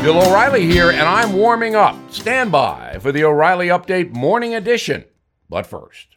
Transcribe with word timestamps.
Bill 0.00 0.22
O'Reilly 0.22 0.64
here, 0.64 0.90
and 0.90 1.02
I'm 1.02 1.32
warming 1.32 1.74
up. 1.74 1.96
Stand 2.12 2.52
by 2.52 2.98
for 3.00 3.10
the 3.10 3.24
O'Reilly 3.24 3.66
Update 3.66 4.12
Morning 4.12 4.54
Edition. 4.54 5.04
But 5.50 5.66
first, 5.66 6.16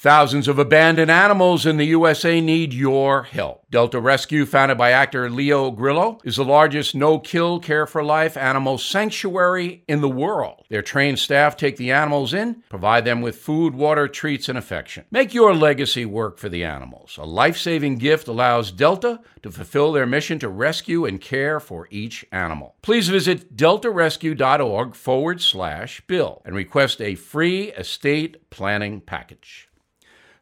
Thousands 0.00 0.48
of 0.48 0.58
abandoned 0.58 1.10
animals 1.10 1.66
in 1.66 1.76
the 1.76 1.84
USA 1.84 2.40
need 2.40 2.72
your 2.72 3.24
help. 3.24 3.66
Delta 3.70 4.00
Rescue, 4.00 4.46
founded 4.46 4.78
by 4.78 4.92
actor 4.92 5.28
Leo 5.28 5.70
Grillo, 5.70 6.20
is 6.24 6.36
the 6.36 6.44
largest 6.44 6.94
no 6.94 7.18
kill, 7.18 7.60
care 7.60 7.86
for 7.86 8.02
life 8.02 8.34
animal 8.34 8.78
sanctuary 8.78 9.84
in 9.86 10.00
the 10.00 10.08
world. 10.08 10.64
Their 10.70 10.80
trained 10.80 11.18
staff 11.18 11.54
take 11.54 11.76
the 11.76 11.90
animals 11.90 12.32
in, 12.32 12.62
provide 12.70 13.04
them 13.04 13.20
with 13.20 13.36
food, 13.36 13.74
water, 13.74 14.08
treats, 14.08 14.48
and 14.48 14.56
affection. 14.56 15.04
Make 15.10 15.34
your 15.34 15.54
legacy 15.54 16.06
work 16.06 16.38
for 16.38 16.48
the 16.48 16.64
animals. 16.64 17.18
A 17.18 17.26
life 17.26 17.58
saving 17.58 17.98
gift 17.98 18.26
allows 18.26 18.72
Delta 18.72 19.20
to 19.42 19.50
fulfill 19.50 19.92
their 19.92 20.06
mission 20.06 20.38
to 20.38 20.48
rescue 20.48 21.04
and 21.04 21.20
care 21.20 21.60
for 21.60 21.88
each 21.90 22.24
animal. 22.32 22.74
Please 22.80 23.10
visit 23.10 23.54
deltarescue.org 23.54 24.94
forward 24.94 25.42
slash 25.42 26.00
bill 26.06 26.40
and 26.46 26.54
request 26.56 27.02
a 27.02 27.16
free 27.16 27.64
estate 27.72 28.48
planning 28.48 29.02
package. 29.02 29.66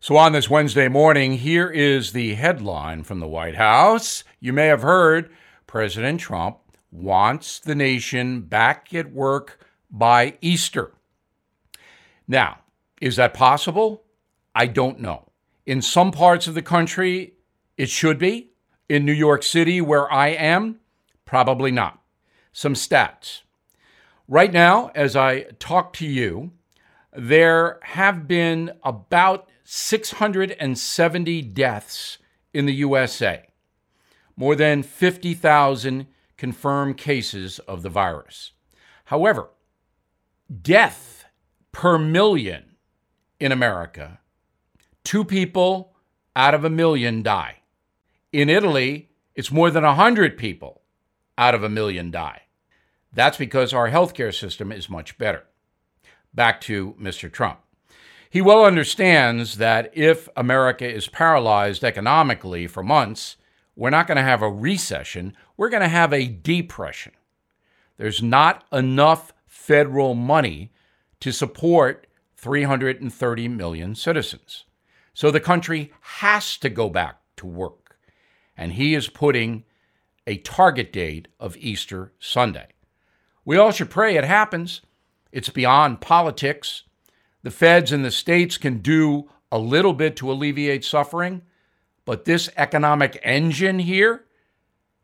So, 0.00 0.16
on 0.16 0.30
this 0.30 0.48
Wednesday 0.48 0.86
morning, 0.86 1.32
here 1.32 1.68
is 1.68 2.12
the 2.12 2.34
headline 2.34 3.02
from 3.02 3.18
the 3.18 3.26
White 3.26 3.56
House. 3.56 4.22
You 4.38 4.52
may 4.52 4.66
have 4.66 4.82
heard 4.82 5.28
President 5.66 6.20
Trump 6.20 6.58
wants 6.92 7.58
the 7.58 7.74
nation 7.74 8.42
back 8.42 8.94
at 8.94 9.10
work 9.10 9.58
by 9.90 10.38
Easter. 10.40 10.92
Now, 12.28 12.58
is 13.00 13.16
that 13.16 13.34
possible? 13.34 14.04
I 14.54 14.66
don't 14.66 15.00
know. 15.00 15.32
In 15.66 15.82
some 15.82 16.12
parts 16.12 16.46
of 16.46 16.54
the 16.54 16.62
country, 16.62 17.34
it 17.76 17.90
should 17.90 18.20
be. 18.20 18.52
In 18.88 19.04
New 19.04 19.12
York 19.12 19.42
City, 19.42 19.80
where 19.80 20.10
I 20.12 20.28
am, 20.28 20.78
probably 21.24 21.72
not. 21.72 22.00
Some 22.52 22.74
stats. 22.74 23.42
Right 24.28 24.52
now, 24.52 24.92
as 24.94 25.16
I 25.16 25.40
talk 25.58 25.92
to 25.94 26.06
you, 26.06 26.52
there 27.12 27.80
have 27.82 28.28
been 28.28 28.70
about 28.84 29.48
670 29.70 31.42
deaths 31.42 32.16
in 32.54 32.64
the 32.64 32.72
USA, 32.72 33.44
more 34.34 34.56
than 34.56 34.82
50,000 34.82 36.06
confirmed 36.38 36.96
cases 36.96 37.58
of 37.58 37.82
the 37.82 37.90
virus. 37.90 38.52
However, 39.04 39.50
death 40.62 41.26
per 41.70 41.98
million 41.98 42.76
in 43.38 43.52
America, 43.52 44.20
two 45.04 45.22
people 45.22 45.92
out 46.34 46.54
of 46.54 46.64
a 46.64 46.70
million 46.70 47.22
die. 47.22 47.58
In 48.32 48.48
Italy, 48.48 49.10
it's 49.34 49.52
more 49.52 49.70
than 49.70 49.84
100 49.84 50.38
people 50.38 50.80
out 51.36 51.54
of 51.54 51.62
a 51.62 51.68
million 51.68 52.10
die. 52.10 52.44
That's 53.12 53.36
because 53.36 53.74
our 53.74 53.90
healthcare 53.90 54.34
system 54.34 54.72
is 54.72 54.88
much 54.88 55.18
better. 55.18 55.44
Back 56.32 56.62
to 56.62 56.94
Mr. 56.98 57.30
Trump. 57.30 57.58
He 58.30 58.40
well 58.40 58.64
understands 58.64 59.56
that 59.56 59.90
if 59.94 60.28
America 60.36 60.88
is 60.88 61.08
paralyzed 61.08 61.82
economically 61.82 62.66
for 62.66 62.82
months, 62.82 63.36
we're 63.74 63.90
not 63.90 64.06
going 64.06 64.16
to 64.16 64.22
have 64.22 64.42
a 64.42 64.50
recession, 64.50 65.34
we're 65.56 65.70
going 65.70 65.82
to 65.82 65.88
have 65.88 66.12
a 66.12 66.26
depression. 66.26 67.12
There's 67.96 68.22
not 68.22 68.64
enough 68.72 69.32
federal 69.46 70.14
money 70.14 70.72
to 71.20 71.32
support 71.32 72.06
330 72.36 73.48
million 73.48 73.94
citizens. 73.94 74.64
So 75.14 75.30
the 75.30 75.40
country 75.40 75.92
has 76.00 76.56
to 76.58 76.68
go 76.68 76.88
back 76.88 77.20
to 77.36 77.46
work. 77.46 77.98
And 78.56 78.74
he 78.74 78.94
is 78.94 79.08
putting 79.08 79.64
a 80.26 80.36
target 80.38 80.92
date 80.92 81.28
of 81.40 81.56
Easter 81.56 82.12
Sunday. 82.18 82.68
We 83.44 83.56
all 83.56 83.72
should 83.72 83.90
pray 83.90 84.16
it 84.16 84.24
happens. 84.24 84.82
It's 85.32 85.48
beyond 85.48 86.00
politics. 86.00 86.84
The 87.42 87.50
feds 87.50 87.92
and 87.92 88.04
the 88.04 88.10
states 88.10 88.58
can 88.58 88.78
do 88.78 89.30
a 89.50 89.58
little 89.58 89.92
bit 89.92 90.16
to 90.16 90.30
alleviate 90.30 90.84
suffering, 90.84 91.42
but 92.04 92.24
this 92.24 92.50
economic 92.56 93.18
engine 93.22 93.78
here 93.78 94.24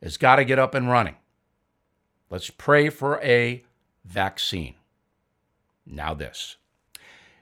has 0.03 0.17
got 0.17 0.37
to 0.37 0.45
get 0.45 0.59
up 0.59 0.75
and 0.75 0.91
running. 0.91 1.17
Let's 2.31 2.51
pray 2.51 2.91
for 2.91 3.21
a 3.23 3.65
vaccine. 4.05 4.75
Now, 5.87 6.15
this. 6.15 6.57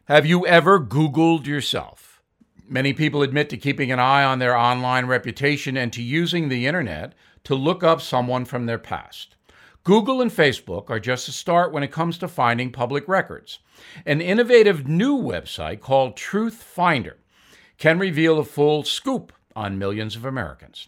Have 0.05 0.27
you 0.27 0.47
ever 0.47 0.81
Googled 0.81 1.47
yourself? 1.47 2.23
Many 2.69 2.93
people 2.93 3.23
admit 3.23 3.49
to 3.51 3.57
keeping 3.57 3.93
an 3.93 3.99
eye 3.99 4.25
on 4.25 4.39
their 4.39 4.57
online 4.57 5.07
reputation 5.07 5.77
and 5.77 5.93
to 5.93 6.03
using 6.03 6.49
the 6.49 6.67
internet 6.67 7.15
to 7.45 7.55
look 7.55 7.83
up 7.83 8.01
someone 8.01 8.45
from 8.45 8.67
their 8.67 8.79
past. 8.79 9.37
Google 9.85 10.21
and 10.21 10.31
Facebook 10.31 10.91
are 10.91 11.01
just 11.01 11.29
a 11.29 11.33
start 11.33 11.73
when 11.73 11.83
it 11.83 11.91
comes 11.91 12.17
to 12.19 12.29
finding 12.29 12.71
public 12.71 13.09
records. 13.09 13.59
An 14.07 14.21
innovative 14.21 14.87
new 14.87 15.17
website 15.17 15.81
called 15.81 16.17
Truth 16.17 16.63
Finder 16.63 17.19
can 17.79 17.99
reveal 17.99 18.39
a 18.39 18.45
full 18.45 18.85
scoop 18.85 19.33
on 19.57 19.79
millions 19.79 20.15
of 20.15 20.25
Americans. 20.25 20.87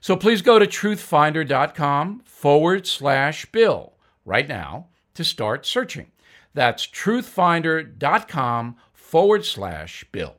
So 0.00 0.14
please 0.14 0.42
go 0.42 0.60
to 0.60 0.66
truthfinder.com 0.66 2.20
forward 2.24 2.86
slash 2.86 3.46
bill 3.46 3.94
right 4.24 4.48
now 4.48 4.86
to 5.14 5.24
start 5.24 5.66
searching. 5.66 6.12
That's 6.54 6.86
truthfinder.com 6.86 8.76
forward 8.92 9.44
slash 9.44 10.04
bill. 10.12 10.36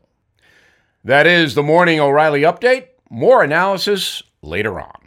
That 1.04 1.28
is 1.28 1.56
the 1.56 1.64
Morning 1.64 2.00
O'Reilly 2.00 2.42
Update. 2.42 2.88
More 3.10 3.44
analysis 3.44 4.24
later 4.42 4.80
on. 4.80 4.99